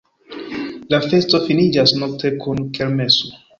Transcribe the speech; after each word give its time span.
La 0.93 0.99
festo 1.03 1.43
finiĝas 1.45 1.95
nokte 2.01 2.35
kun 2.47 2.67
kermeso. 2.79 3.33